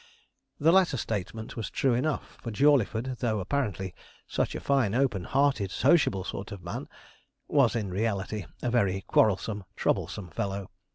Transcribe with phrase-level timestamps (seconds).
[0.59, 3.93] The latter statement was true enough, for Jawleyford, though apparently
[4.25, 6.89] such a fine open hearted, sociable sort of man,
[7.47, 10.71] was in reality a very quarrelsome, troublesome fellow.